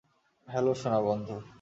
[0.47, 1.35] Hello, সোনা বন্ধু!